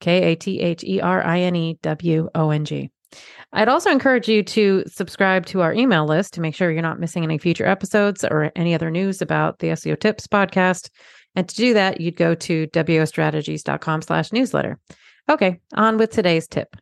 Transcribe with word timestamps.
K 0.00 0.32
A 0.32 0.36
T 0.36 0.60
H 0.60 0.84
E 0.84 1.00
R 1.00 1.24
I 1.24 1.40
N 1.40 1.56
E 1.56 1.78
W 1.82 2.28
O 2.34 2.50
N 2.50 2.64
G. 2.64 2.90
I'd 3.52 3.68
also 3.68 3.90
encourage 3.90 4.28
you 4.28 4.42
to 4.42 4.84
subscribe 4.86 5.46
to 5.46 5.62
our 5.62 5.72
email 5.72 6.06
list 6.06 6.34
to 6.34 6.40
make 6.40 6.54
sure 6.54 6.70
you're 6.70 6.82
not 6.82 7.00
missing 7.00 7.24
any 7.24 7.38
future 7.38 7.66
episodes 7.66 8.24
or 8.24 8.52
any 8.54 8.74
other 8.74 8.90
news 8.90 9.22
about 9.22 9.58
the 9.60 9.68
SEO 9.68 9.98
Tips 9.98 10.26
podcast. 10.26 10.90
And 11.34 11.48
to 11.48 11.54
do 11.54 11.74
that, 11.74 12.00
you'd 12.00 12.16
go 12.16 12.34
to 12.34 12.66
wostrategies.com 12.66 14.02
slash 14.02 14.32
newsletter. 14.32 14.78
Okay, 15.30 15.60
on 15.74 15.96
with 15.96 16.10
today's 16.10 16.46
tip. 16.46 16.76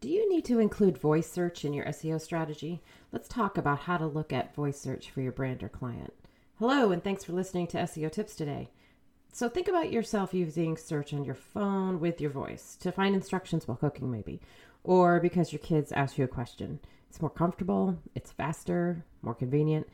Do 0.00 0.08
you 0.08 0.28
need 0.28 0.44
to 0.46 0.58
include 0.58 0.98
voice 0.98 1.30
search 1.30 1.64
in 1.64 1.72
your 1.72 1.84
SEO 1.84 2.20
strategy? 2.20 2.82
Let's 3.12 3.28
talk 3.28 3.56
about 3.56 3.80
how 3.80 3.98
to 3.98 4.06
look 4.06 4.32
at 4.32 4.54
voice 4.54 4.80
search 4.80 5.10
for 5.10 5.20
your 5.20 5.30
brand 5.30 5.62
or 5.62 5.68
client. 5.68 6.12
Hello, 6.58 6.90
and 6.90 7.04
thanks 7.04 7.22
for 7.22 7.32
listening 7.32 7.68
to 7.68 7.78
SEO 7.78 8.10
Tips 8.10 8.34
today. 8.34 8.70
So 9.34 9.48
think 9.48 9.66
about 9.66 9.90
yourself 9.90 10.34
using 10.34 10.76
search 10.76 11.14
on 11.14 11.24
your 11.24 11.34
phone 11.34 12.00
with 12.00 12.20
your 12.20 12.30
voice 12.30 12.76
to 12.80 12.92
find 12.92 13.14
instructions 13.14 13.66
while 13.66 13.78
cooking, 13.78 14.10
maybe, 14.10 14.42
or 14.84 15.20
because 15.20 15.52
your 15.52 15.60
kids 15.60 15.90
ask 15.90 16.18
you 16.18 16.24
a 16.24 16.28
question. 16.28 16.78
It's 17.08 17.22
more 17.22 17.30
comfortable, 17.30 17.98
it's 18.14 18.30
faster, 18.30 19.06
more 19.22 19.34
convenient, 19.34 19.88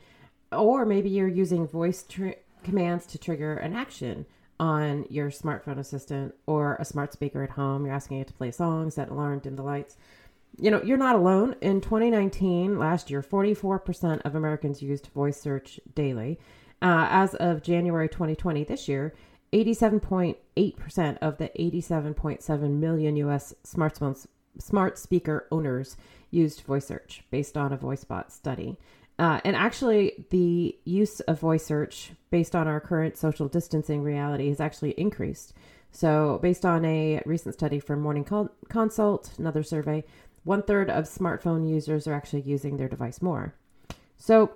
or 0.51 0.85
maybe 0.85 1.09
you're 1.09 1.29
using 1.29 1.65
voice 1.65 2.03
tr- 2.03 2.31
commands 2.63 3.05
to 3.07 3.17
trigger 3.17 3.55
an 3.55 3.73
action 3.73 4.25
on 4.59 5.05
your 5.09 5.29
smartphone 5.29 5.79
assistant 5.79 6.35
or 6.45 6.75
a 6.75 6.83
smart 6.83 7.13
speaker 7.13 7.41
at 7.41 7.51
home. 7.51 7.85
You're 7.85 7.95
asking 7.95 8.19
it 8.19 8.27
to 8.27 8.33
play 8.33 8.51
songs, 8.51 8.95
set 8.95 9.07
alarm, 9.07 9.39
dim 9.39 9.55
the 9.55 9.63
lights. 9.63 9.95
You 10.59 10.69
know, 10.69 10.81
you're 10.83 10.97
not 10.97 11.15
alone. 11.15 11.55
In 11.61 11.79
2019, 11.79 12.77
last 12.77 13.09
year, 13.09 13.21
44% 13.21 14.19
of 14.25 14.35
Americans 14.35 14.81
used 14.81 15.07
voice 15.07 15.39
search 15.39 15.79
daily. 15.95 16.39
Uh, 16.81 17.07
as 17.09 17.35
of 17.35 17.61
January 17.61 18.07
2020, 18.07 18.63
this 18.63 18.87
year, 18.87 19.13
87.8% 19.53 21.17
of 21.21 21.37
the 21.37 21.49
87.7 21.57 22.69
million 22.71 23.15
US 23.17 23.53
smartphones 23.65 24.27
smart 24.59 24.97
speaker 24.97 25.47
owners 25.51 25.97
used 26.31 26.61
voice 26.61 26.85
search 26.85 27.23
based 27.31 27.57
on 27.57 27.73
a 27.73 27.77
VoiceBot 27.77 28.31
study. 28.31 28.77
Uh, 29.17 29.41
and 29.43 29.55
actually, 29.55 30.25
the 30.29 30.77
use 30.85 31.19
of 31.21 31.39
voice 31.39 31.65
search 31.65 32.11
based 32.31 32.55
on 32.55 32.67
our 32.67 32.79
current 32.79 33.17
social 33.17 33.49
distancing 33.49 34.01
reality 34.01 34.47
has 34.47 34.61
actually 34.61 34.91
increased. 34.91 35.53
So, 35.91 36.39
based 36.41 36.65
on 36.65 36.85
a 36.85 37.21
recent 37.25 37.55
study 37.55 37.79
from 37.79 37.99
Morning 37.99 38.25
Consult, 38.69 39.31
another 39.37 39.63
survey, 39.63 40.05
one 40.45 40.63
third 40.63 40.89
of 40.89 41.05
smartphone 41.05 41.67
users 41.69 42.07
are 42.07 42.13
actually 42.13 42.41
using 42.41 42.77
their 42.77 42.87
device 42.87 43.21
more. 43.21 43.55
So, 44.15 44.51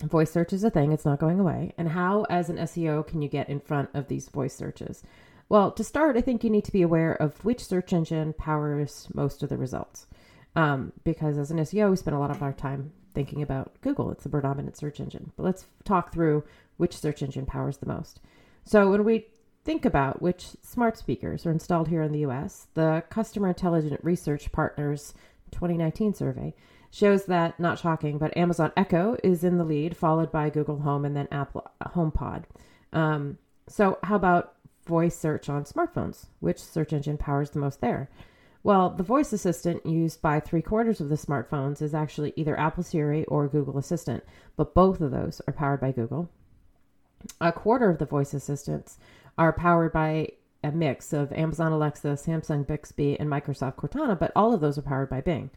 Voice 0.00 0.30
search 0.30 0.52
is 0.52 0.62
a 0.62 0.70
thing, 0.70 0.92
it's 0.92 1.04
not 1.04 1.18
going 1.18 1.40
away. 1.40 1.72
And 1.76 1.88
how, 1.88 2.24
as 2.30 2.48
an 2.48 2.56
SEO, 2.56 3.06
can 3.06 3.20
you 3.20 3.28
get 3.28 3.48
in 3.48 3.58
front 3.58 3.90
of 3.94 4.06
these 4.06 4.28
voice 4.28 4.54
searches? 4.54 5.02
Well, 5.48 5.72
to 5.72 5.82
start, 5.82 6.16
I 6.16 6.20
think 6.20 6.44
you 6.44 6.50
need 6.50 6.64
to 6.66 6.72
be 6.72 6.82
aware 6.82 7.14
of 7.14 7.44
which 7.44 7.64
search 7.64 7.92
engine 7.92 8.32
powers 8.34 9.08
most 9.14 9.42
of 9.42 9.48
the 9.48 9.56
results. 9.56 10.06
Um, 10.54 10.92
because 11.04 11.38
as 11.38 11.50
an 11.50 11.58
SEO, 11.58 11.90
we 11.90 11.96
spend 11.96 12.16
a 12.16 12.20
lot 12.20 12.30
of 12.30 12.42
our 12.42 12.52
time 12.52 12.92
thinking 13.14 13.42
about 13.42 13.72
Google, 13.80 14.12
it's 14.12 14.22
the 14.22 14.28
predominant 14.28 14.76
search 14.76 15.00
engine. 15.00 15.32
But 15.36 15.42
let's 15.42 15.66
talk 15.84 16.12
through 16.12 16.44
which 16.76 16.96
search 16.96 17.22
engine 17.22 17.46
powers 17.46 17.78
the 17.78 17.86
most. 17.86 18.20
So 18.64 18.90
when 18.90 19.04
we 19.04 19.26
think 19.64 19.84
about 19.84 20.22
which 20.22 20.50
smart 20.62 20.96
speakers 20.96 21.44
are 21.44 21.50
installed 21.50 21.88
here 21.88 22.02
in 22.02 22.12
the 22.12 22.24
US, 22.26 22.68
the 22.74 23.02
Customer 23.10 23.48
Intelligent 23.48 24.02
Research 24.04 24.52
Partners 24.52 25.14
2019 25.52 26.14
survey 26.14 26.54
shows 26.90 27.26
that, 27.26 27.58
not 27.60 27.78
shocking, 27.78 28.18
but 28.18 28.36
Amazon 28.36 28.72
Echo 28.76 29.16
is 29.22 29.44
in 29.44 29.58
the 29.58 29.64
lead, 29.64 29.96
followed 29.96 30.32
by 30.32 30.50
Google 30.50 30.80
Home 30.80 31.04
and 31.04 31.16
then 31.16 31.28
Apple 31.30 31.70
HomePod. 31.82 32.44
Um, 32.92 33.38
so, 33.68 33.98
how 34.02 34.16
about 34.16 34.54
voice 34.86 35.16
search 35.16 35.48
on 35.48 35.64
smartphones? 35.64 36.26
Which 36.40 36.58
search 36.58 36.92
engine 36.92 37.18
powers 37.18 37.50
the 37.50 37.58
most 37.58 37.80
there? 37.80 38.08
Well, 38.62 38.90
the 38.90 39.02
voice 39.02 39.32
assistant 39.32 39.86
used 39.86 40.20
by 40.20 40.40
three 40.40 40.62
quarters 40.62 41.00
of 41.00 41.08
the 41.08 41.14
smartphones 41.14 41.80
is 41.80 41.94
actually 41.94 42.32
either 42.36 42.58
Apple 42.58 42.82
Siri 42.82 43.24
or 43.26 43.48
Google 43.48 43.78
Assistant, 43.78 44.24
but 44.56 44.74
both 44.74 45.00
of 45.00 45.10
those 45.10 45.40
are 45.46 45.52
powered 45.52 45.80
by 45.80 45.92
Google. 45.92 46.28
A 47.40 47.52
quarter 47.52 47.90
of 47.90 47.98
the 47.98 48.06
voice 48.06 48.34
assistants 48.34 48.98
are 49.36 49.52
powered 49.52 49.92
by 49.92 50.32
a 50.62 50.72
mix 50.72 51.12
of 51.12 51.32
Amazon 51.32 51.72
Alexa, 51.72 52.08
Samsung 52.08 52.66
Bixby, 52.66 53.18
and 53.18 53.28
Microsoft 53.28 53.76
Cortana, 53.76 54.18
but 54.18 54.32
all 54.34 54.52
of 54.52 54.60
those 54.60 54.78
are 54.78 54.82
powered 54.82 55.08
by 55.08 55.20
Bing. 55.20 55.50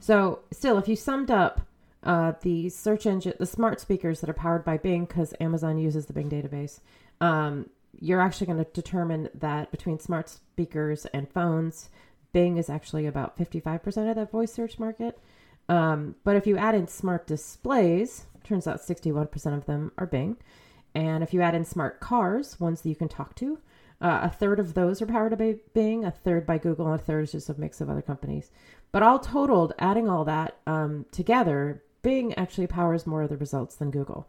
So, 0.00 0.40
still, 0.52 0.78
if 0.78 0.88
you 0.88 0.96
summed 0.96 1.30
up 1.30 1.62
uh, 2.02 2.32
the 2.42 2.68
search 2.68 3.06
engine, 3.06 3.34
the 3.38 3.46
smart 3.46 3.80
speakers 3.80 4.20
that 4.20 4.30
are 4.30 4.34
powered 4.34 4.64
by 4.64 4.78
Bing, 4.78 5.04
because 5.04 5.34
Amazon 5.40 5.78
uses 5.78 6.06
the 6.06 6.12
Bing 6.12 6.30
database, 6.30 6.80
um, 7.20 7.68
you're 8.00 8.20
actually 8.20 8.46
going 8.46 8.64
to 8.64 8.70
determine 8.72 9.28
that 9.34 9.70
between 9.70 9.98
smart 9.98 10.28
speakers 10.28 11.06
and 11.06 11.30
phones, 11.30 11.90
Bing 12.32 12.56
is 12.56 12.70
actually 12.70 13.06
about 13.06 13.36
55% 13.36 14.08
of 14.08 14.16
that 14.16 14.30
voice 14.30 14.52
search 14.52 14.78
market. 14.78 15.18
Um, 15.68 16.14
but 16.24 16.36
if 16.36 16.46
you 16.46 16.56
add 16.56 16.74
in 16.74 16.86
smart 16.86 17.26
displays, 17.26 18.26
turns 18.44 18.66
out 18.66 18.80
61% 18.80 19.54
of 19.54 19.66
them 19.66 19.92
are 19.98 20.06
Bing. 20.06 20.36
And 20.94 21.22
if 21.22 21.34
you 21.34 21.42
add 21.42 21.54
in 21.54 21.64
smart 21.64 22.00
cars, 22.00 22.58
ones 22.58 22.82
that 22.82 22.88
you 22.88 22.96
can 22.96 23.08
talk 23.08 23.34
to, 23.36 23.58
uh, 24.00 24.20
a 24.22 24.30
third 24.30 24.60
of 24.60 24.74
those 24.74 25.02
are 25.02 25.06
powered 25.06 25.36
by 25.36 25.56
Bing, 25.74 26.04
a 26.04 26.10
third 26.10 26.46
by 26.46 26.58
Google, 26.58 26.86
and 26.86 27.00
a 27.00 27.02
third 27.02 27.24
is 27.24 27.32
just 27.32 27.48
a 27.48 27.58
mix 27.58 27.80
of 27.80 27.90
other 27.90 28.02
companies. 28.02 28.50
But 28.92 29.02
all 29.02 29.18
totaled, 29.18 29.74
adding 29.78 30.08
all 30.08 30.24
that 30.24 30.58
um, 30.66 31.06
together, 31.10 31.82
Bing 32.02 32.32
actually 32.34 32.68
powers 32.68 33.06
more 33.06 33.22
of 33.22 33.28
the 33.28 33.36
results 33.36 33.74
than 33.76 33.90
Google. 33.90 34.28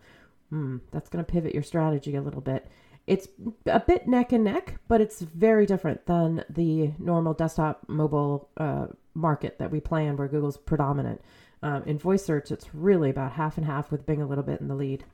Hmm, 0.50 0.78
that's 0.92 1.10
going 1.10 1.24
to 1.24 1.32
pivot 1.32 1.54
your 1.54 1.64
strategy 1.64 2.16
a 2.16 2.22
little 2.22 2.42
bit. 2.42 2.68
It's 3.06 3.28
a 3.66 3.80
bit 3.80 4.08
neck 4.08 4.32
and 4.32 4.44
neck, 4.44 4.80
but 4.88 5.02
it's 5.02 5.22
very 5.22 5.66
different 5.66 6.06
than 6.06 6.44
the 6.50 6.92
normal 6.98 7.34
desktop 7.34 7.88
mobile 7.88 8.50
uh, 8.58 8.88
market 9.14 9.60
that 9.60 9.72
we 9.72 9.80
play 9.80 10.08
in, 10.08 10.18
where 10.18 10.28
Google's 10.28 10.58
predominant. 10.58 11.22
Um, 11.62 11.84
in 11.84 12.00
voice 12.00 12.24
search, 12.24 12.52
it's 12.52 12.74
really 12.74 13.10
about 13.10 13.34
half 13.34 13.58
and 13.58 13.66
half, 13.66 13.92
with 13.92 14.06
Bing 14.06 14.22
a 14.22 14.28
little 14.28 14.44
bit 14.44 14.62
in 14.62 14.68
the 14.68 14.76
lead. 14.76 15.06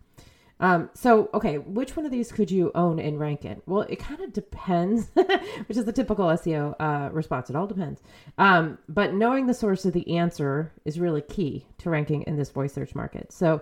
Um, 0.60 0.90
so, 0.94 1.30
okay, 1.34 1.58
which 1.58 1.98
one 1.98 2.06
of 2.06 2.12
these 2.12 2.32
could 2.32 2.50
you 2.50 2.72
own 2.76 3.00
and 3.00 3.20
rank 3.20 3.44
in? 3.44 3.62
Well, 3.66 3.82
it 3.82 3.98
kind 3.98 4.22
of 4.22 4.32
depends, 4.32 5.10
which 5.14 5.78
is 5.78 5.86
the 5.86 5.92
typical 5.92 6.26
SEO 6.28 6.76
uh, 6.80 7.10
response. 7.12 7.50
It 7.50 7.56
all 7.56 7.68
depends. 7.68 8.02
Um, 8.38 8.78
but 8.88 9.14
knowing 9.14 9.48
the 9.48 9.54
source 9.54 9.86
of 9.86 9.94
the 9.94 10.18
answer 10.18 10.72
is 10.86 11.00
really 11.00 11.22
key 11.22 11.68
to 11.80 11.90
ranking 11.90 12.22
in 12.24 12.38
this 12.38 12.52
voice 12.52 12.74
search 12.74 12.96
market. 12.96 13.34
So, 13.34 13.62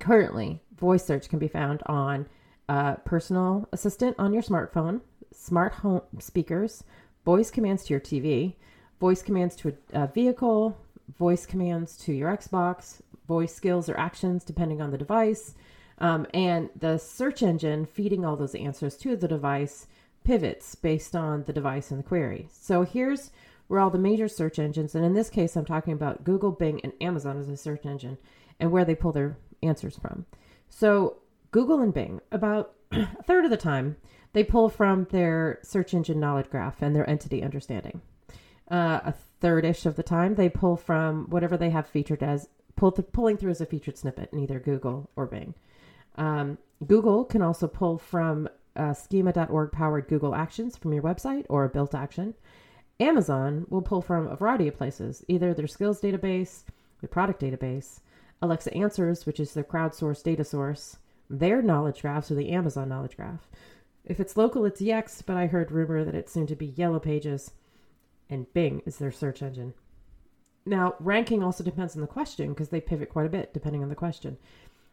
currently, 0.00 0.60
voice 0.76 1.04
search 1.04 1.28
can 1.28 1.38
be 1.38 1.48
found 1.48 1.82
on 1.86 2.26
uh, 2.68 2.94
personal 2.96 3.68
assistant 3.72 4.16
on 4.18 4.32
your 4.32 4.42
smartphone, 4.42 5.00
smart 5.32 5.74
home 5.74 6.02
speakers, 6.18 6.82
voice 7.24 7.52
commands 7.52 7.84
to 7.84 7.94
your 7.94 8.00
TV, 8.00 8.54
voice 8.98 9.22
commands 9.22 9.54
to 9.56 9.76
a, 9.92 10.02
a 10.02 10.06
vehicle, 10.08 10.76
voice 11.18 11.46
commands 11.46 11.96
to 11.98 12.12
your 12.12 12.36
Xbox, 12.36 13.00
voice 13.28 13.54
skills 13.54 13.88
or 13.88 13.96
actions 13.96 14.44
depending 14.44 14.82
on 14.82 14.90
the 14.90 14.98
device 14.98 15.54
um, 15.98 16.26
and 16.34 16.70
the 16.76 16.98
search 16.98 17.42
engine 17.42 17.86
feeding 17.86 18.24
all 18.24 18.36
those 18.36 18.54
answers 18.54 18.96
to 18.98 19.16
the 19.16 19.28
device 19.28 19.86
pivots 20.24 20.74
based 20.74 21.14
on 21.14 21.44
the 21.44 21.52
device 21.52 21.90
and 21.90 22.00
the 22.00 22.04
query. 22.04 22.48
So 22.50 22.82
here's 22.82 23.30
where 23.68 23.80
all 23.80 23.90
the 23.90 23.98
major 23.98 24.28
search 24.28 24.58
engines, 24.58 24.94
and 24.94 25.04
in 25.04 25.14
this 25.14 25.30
case, 25.30 25.56
I'm 25.56 25.64
talking 25.64 25.92
about 25.92 26.24
Google, 26.24 26.50
Bing, 26.50 26.80
and 26.82 26.92
Amazon 27.00 27.38
as 27.38 27.48
a 27.48 27.56
search 27.56 27.86
engine, 27.86 28.18
and 28.60 28.70
where 28.70 28.84
they 28.84 28.94
pull 28.94 29.12
their 29.12 29.36
answers 29.62 29.96
from. 29.96 30.26
So 30.68 31.18
Google 31.50 31.80
and 31.80 31.94
Bing, 31.94 32.20
about 32.30 32.74
a 32.92 33.22
third 33.22 33.44
of 33.44 33.50
the 33.50 33.56
time, 33.56 33.96
they 34.32 34.44
pull 34.44 34.68
from 34.68 35.06
their 35.10 35.60
search 35.62 35.94
engine 35.94 36.20
knowledge 36.20 36.50
graph 36.50 36.82
and 36.82 36.94
their 36.94 37.08
entity 37.08 37.42
understanding. 37.42 38.02
Uh, 38.70 39.00
a 39.04 39.14
third 39.40 39.64
ish 39.64 39.86
of 39.86 39.96
the 39.96 40.02
time, 40.02 40.34
they 40.34 40.48
pull 40.48 40.76
from 40.76 41.26
whatever 41.30 41.56
they 41.56 41.70
have 41.70 41.86
featured 41.86 42.22
as 42.22 42.48
pull 42.76 42.92
th- 42.92 43.12
pulling 43.12 43.36
through 43.36 43.50
as 43.50 43.60
a 43.60 43.66
featured 43.66 43.96
snippet 43.96 44.32
in 44.32 44.38
either 44.38 44.58
Google 44.58 45.10
or 45.16 45.26
Bing. 45.26 45.54
Um, 46.16 46.58
Google 46.86 47.24
can 47.24 47.42
also 47.42 47.66
pull 47.66 47.98
from 47.98 48.48
uh, 48.76 48.92
schema.org 48.92 49.72
powered 49.72 50.08
Google 50.08 50.34
Actions 50.34 50.76
from 50.76 50.92
your 50.92 51.02
website 51.02 51.46
or 51.48 51.64
a 51.64 51.68
built 51.68 51.94
action. 51.94 52.34
Amazon 53.00 53.66
will 53.68 53.82
pull 53.82 54.02
from 54.02 54.26
a 54.26 54.36
variety 54.36 54.68
of 54.68 54.76
places, 54.76 55.24
either 55.28 55.52
their 55.52 55.66
skills 55.66 56.00
database, 56.00 56.64
their 57.00 57.08
product 57.08 57.40
database, 57.40 58.00
Alexa 58.40 58.72
Answers, 58.74 59.26
which 59.26 59.40
is 59.40 59.54
their 59.54 59.64
crowdsourced 59.64 60.22
data 60.22 60.44
source, 60.44 60.98
their 61.30 61.62
knowledge 61.62 62.02
graphs 62.02 62.30
or 62.30 62.34
the 62.34 62.50
Amazon 62.50 62.88
knowledge 62.88 63.16
graph, 63.16 63.48
If 64.04 64.20
it's 64.20 64.36
local, 64.36 64.64
it's 64.64 64.82
Yext, 64.82 65.24
but 65.24 65.36
I 65.36 65.46
heard 65.46 65.72
rumor 65.72 66.04
that 66.04 66.14
it's 66.14 66.32
soon 66.32 66.46
to 66.48 66.56
be 66.56 66.66
Yellow 66.66 67.00
Pages, 67.00 67.52
and 68.28 68.52
Bing 68.52 68.82
is 68.84 68.98
their 68.98 69.12
search 69.12 69.42
engine. 69.42 69.74
Now, 70.66 70.94
ranking 70.98 71.42
also 71.42 71.62
depends 71.62 71.94
on 71.94 72.00
the 72.00 72.06
question 72.06 72.50
because 72.50 72.70
they 72.70 72.80
pivot 72.80 73.10
quite 73.10 73.26
a 73.26 73.30
bit 73.30 73.52
depending 73.52 73.82
on 73.82 73.88
the 73.88 73.94
question. 73.94 74.38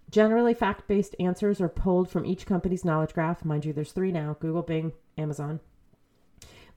Generally, 0.10 0.56
fact 0.56 0.88
based 0.88 1.16
answers 1.20 1.62
are 1.62 1.70
pulled 1.70 2.10
from 2.10 2.26
each 2.26 2.46
company's 2.46 2.84
knowledge 2.84 3.14
graph. 3.14 3.46
Mind 3.46 3.64
you, 3.64 3.72
there's 3.72 3.94
three 3.94 4.12
now 4.12 4.36
Google, 4.40 4.62
Bing, 4.62 4.92
Amazon. 5.18 5.62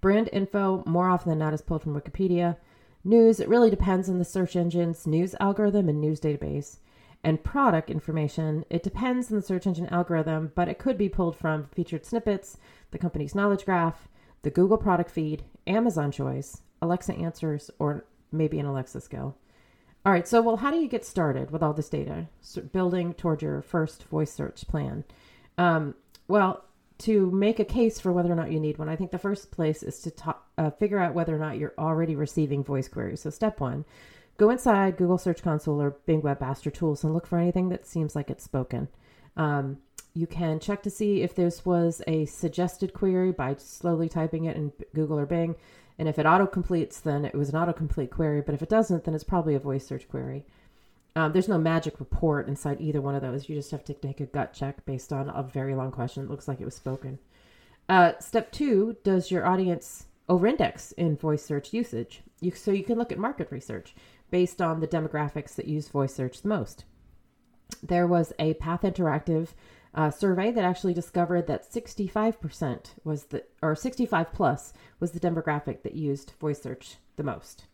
Brand 0.00 0.28
info, 0.32 0.84
more 0.86 1.08
often 1.08 1.30
than 1.30 1.38
not, 1.38 1.54
is 1.54 1.62
pulled 1.62 1.82
from 1.82 2.00
Wikipedia. 2.00 2.56
News, 3.02 3.40
it 3.40 3.48
really 3.48 3.70
depends 3.70 4.08
on 4.08 4.18
the 4.18 4.24
search 4.24 4.54
engine's 4.54 5.06
news 5.06 5.34
algorithm 5.40 5.88
and 5.88 6.00
news 6.00 6.20
database. 6.20 6.78
And 7.24 7.42
product 7.42 7.90
information, 7.90 8.64
it 8.68 8.82
depends 8.82 9.30
on 9.30 9.36
the 9.36 9.42
search 9.42 9.66
engine 9.66 9.86
algorithm, 9.86 10.52
but 10.54 10.68
it 10.68 10.78
could 10.78 10.98
be 10.98 11.08
pulled 11.08 11.36
from 11.36 11.68
featured 11.72 12.04
snippets, 12.04 12.58
the 12.90 12.98
company's 12.98 13.34
knowledge 13.34 13.64
graph, 13.64 14.08
the 14.42 14.50
Google 14.50 14.76
product 14.76 15.10
feed, 15.10 15.42
Amazon 15.66 16.12
choice, 16.12 16.60
Alexa 16.82 17.14
answers, 17.14 17.70
or 17.78 18.04
maybe 18.36 18.58
an 18.58 18.66
Alexa 18.66 19.00
skill. 19.00 19.36
All 20.06 20.12
right, 20.12 20.28
so 20.28 20.42
well, 20.42 20.58
how 20.58 20.70
do 20.70 20.76
you 20.76 20.88
get 20.88 21.04
started 21.04 21.50
with 21.50 21.62
all 21.62 21.72
this 21.72 21.88
data, 21.88 22.28
so 22.42 22.60
building 22.60 23.14
toward 23.14 23.40
your 23.40 23.62
first 23.62 24.04
voice 24.04 24.32
search 24.32 24.66
plan? 24.68 25.04
Um, 25.56 25.94
well, 26.28 26.64
to 26.98 27.30
make 27.30 27.58
a 27.58 27.64
case 27.64 27.98
for 27.98 28.12
whether 28.12 28.30
or 28.30 28.36
not 28.36 28.52
you 28.52 28.60
need 28.60 28.78
one, 28.78 28.88
I 28.88 28.96
think 28.96 29.10
the 29.10 29.18
first 29.18 29.50
place 29.50 29.82
is 29.82 30.00
to 30.00 30.10
talk, 30.10 30.46
uh, 30.58 30.70
figure 30.70 30.98
out 30.98 31.14
whether 31.14 31.34
or 31.34 31.38
not 31.38 31.56
you're 31.56 31.72
already 31.78 32.14
receiving 32.14 32.62
voice 32.62 32.86
queries. 32.86 33.22
So, 33.22 33.30
step 33.30 33.60
one, 33.60 33.86
go 34.36 34.50
inside 34.50 34.98
Google 34.98 35.18
Search 35.18 35.42
Console 35.42 35.80
or 35.80 35.96
Bing 36.06 36.22
Webmaster 36.22 36.72
Tools 36.72 37.02
and 37.02 37.14
look 37.14 37.26
for 37.26 37.38
anything 37.38 37.70
that 37.70 37.86
seems 37.86 38.14
like 38.14 38.30
it's 38.30 38.44
spoken. 38.44 38.88
Um, 39.36 39.78
you 40.12 40.26
can 40.26 40.60
check 40.60 40.82
to 40.84 40.90
see 40.90 41.22
if 41.22 41.34
this 41.34 41.64
was 41.64 42.00
a 42.06 42.26
suggested 42.26 42.92
query 42.92 43.32
by 43.32 43.56
slowly 43.58 44.08
typing 44.08 44.44
it 44.44 44.56
in 44.56 44.72
Google 44.94 45.18
or 45.18 45.26
Bing. 45.26 45.56
And 45.98 46.08
if 46.08 46.18
it 46.18 46.26
auto 46.26 46.46
completes, 46.46 47.00
then 47.00 47.24
it 47.24 47.34
was 47.34 47.50
an 47.50 47.54
autocomplete 47.54 48.10
query. 48.10 48.40
But 48.40 48.54
if 48.54 48.62
it 48.62 48.68
doesn't, 48.68 49.04
then 49.04 49.14
it's 49.14 49.24
probably 49.24 49.54
a 49.54 49.60
voice 49.60 49.86
search 49.86 50.08
query. 50.08 50.44
Um, 51.16 51.32
there's 51.32 51.48
no 51.48 51.58
magic 51.58 52.00
report 52.00 52.48
inside 52.48 52.80
either 52.80 53.00
one 53.00 53.14
of 53.14 53.22
those. 53.22 53.48
You 53.48 53.54
just 53.54 53.70
have 53.70 53.84
to 53.84 53.94
take 53.94 54.20
a 54.20 54.26
gut 54.26 54.52
check 54.52 54.84
based 54.84 55.12
on 55.12 55.28
a 55.28 55.42
very 55.42 55.74
long 55.74 55.92
question. 55.92 56.24
It 56.24 56.30
looks 56.30 56.48
like 56.48 56.60
it 56.60 56.64
was 56.64 56.74
spoken. 56.74 57.18
Uh, 57.88 58.12
step 58.18 58.50
two 58.50 58.96
Does 59.04 59.30
your 59.30 59.46
audience 59.46 60.06
over-index 60.28 60.92
in 60.92 61.16
voice 61.16 61.44
search 61.44 61.72
usage? 61.72 62.22
You, 62.40 62.50
so 62.50 62.72
you 62.72 62.82
can 62.82 62.98
look 62.98 63.12
at 63.12 63.18
market 63.18 63.52
research 63.52 63.94
based 64.30 64.60
on 64.60 64.80
the 64.80 64.88
demographics 64.88 65.54
that 65.54 65.68
use 65.68 65.88
voice 65.88 66.14
search 66.14 66.42
the 66.42 66.48
most. 66.48 66.84
There 67.82 68.06
was 68.06 68.32
a 68.38 68.54
Path 68.54 68.82
Interactive 68.82 69.48
uh, 69.94 70.10
survey 70.10 70.50
that 70.50 70.64
actually 70.64 70.94
discovered 70.94 71.46
that 71.46 71.70
65% 71.70 72.86
was 73.04 73.24
the, 73.24 73.44
or 73.62 73.76
65 73.76 74.32
plus 74.32 74.72
was 75.00 75.12
the 75.12 75.20
demographic 75.20 75.82
that 75.82 75.94
used 75.94 76.32
voice 76.40 76.60
search 76.60 76.96
the 77.16 77.22
most. 77.22 77.66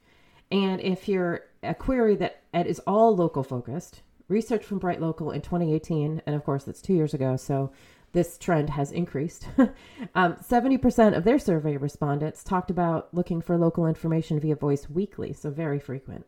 And 0.50 0.80
if 0.80 1.08
you're 1.08 1.42
a 1.62 1.74
query 1.74 2.16
that 2.16 2.42
is 2.52 2.80
all 2.86 3.14
local 3.14 3.42
focused, 3.42 4.02
research 4.28 4.64
from 4.64 4.78
Bright 4.78 5.00
Local 5.00 5.30
in 5.30 5.40
2018, 5.40 6.22
and 6.26 6.36
of 6.36 6.44
course 6.44 6.64
that's 6.64 6.82
two 6.82 6.94
years 6.94 7.14
ago, 7.14 7.36
so 7.36 7.72
this 8.12 8.36
trend 8.38 8.70
has 8.70 8.90
increased. 8.90 9.46
um, 10.14 10.34
70% 10.34 11.16
of 11.16 11.24
their 11.24 11.38
survey 11.38 11.76
respondents 11.76 12.42
talked 12.42 12.70
about 12.70 13.12
looking 13.14 13.40
for 13.40 13.56
local 13.56 13.86
information 13.86 14.40
via 14.40 14.56
voice 14.56 14.90
weekly, 14.90 15.32
so 15.32 15.50
very 15.50 15.78
frequent. 15.78 16.26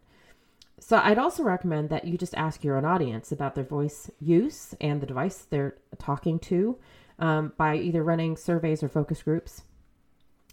So 0.84 0.96
I'd 0.96 1.16
also 1.16 1.44
recommend 1.44 1.90
that 1.90 2.08
you 2.08 2.18
just 2.18 2.34
ask 2.34 2.64
your 2.64 2.76
own 2.76 2.84
audience 2.84 3.30
about 3.30 3.54
their 3.54 3.62
voice 3.62 4.10
use 4.20 4.74
and 4.80 5.00
the 5.00 5.06
device 5.06 5.46
they're 5.48 5.76
talking 6.00 6.40
to 6.40 6.76
um, 7.20 7.52
by 7.56 7.76
either 7.76 8.02
running 8.02 8.36
surveys 8.36 8.82
or 8.82 8.88
focus 8.88 9.22
groups. 9.22 9.62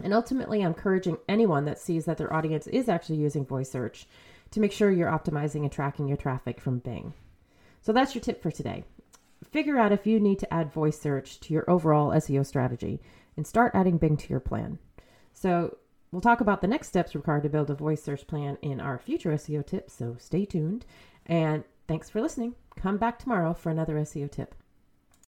And 0.03 0.13
ultimately, 0.13 0.61
I'm 0.61 0.67
encouraging 0.67 1.17
anyone 1.27 1.65
that 1.65 1.79
sees 1.79 2.05
that 2.05 2.19
their 2.19 2.31
audience 2.31 2.67
is 2.67 2.87
actually 2.87 3.17
using 3.17 3.43
voice 3.43 3.71
search 3.71 4.05
to 4.51 4.59
make 4.59 4.71
sure 4.71 4.91
you're 4.91 5.11
optimizing 5.11 5.61
and 5.61 5.71
tracking 5.71 6.07
your 6.07 6.15
traffic 6.15 6.61
from 6.61 6.77
Bing. 6.77 7.15
So 7.81 7.91
that's 7.91 8.13
your 8.13 8.21
tip 8.21 8.39
for 8.39 8.51
today. 8.51 8.83
Figure 9.49 9.79
out 9.79 9.91
if 9.91 10.05
you 10.05 10.19
need 10.19 10.37
to 10.39 10.53
add 10.53 10.71
voice 10.71 11.01
search 11.01 11.39
to 11.39 11.55
your 11.55 11.67
overall 11.67 12.11
SEO 12.11 12.45
strategy 12.45 13.01
and 13.35 13.47
start 13.47 13.71
adding 13.73 13.97
Bing 13.97 14.15
to 14.17 14.29
your 14.29 14.39
plan. 14.39 14.77
So 15.33 15.77
We'll 16.11 16.21
talk 16.21 16.41
about 16.41 16.61
the 16.61 16.67
next 16.67 16.87
steps 16.87 17.13
required 17.13 17.43
to 17.43 17.49
build 17.49 17.69
a 17.69 17.75
voice 17.75 18.01
search 18.01 18.25
plan 18.25 18.57
in 18.61 18.79
our 18.79 18.97
future 18.97 19.31
SEO 19.31 19.65
tips, 19.65 19.93
so 19.93 20.15
stay 20.17 20.43
tuned. 20.45 20.85
And 21.25 21.63
thanks 21.87 22.09
for 22.09 22.19
listening. 22.19 22.55
Come 22.75 22.97
back 22.97 23.19
tomorrow 23.19 23.53
for 23.53 23.69
another 23.69 23.95
SEO 23.95 24.31
tip. 24.31 24.55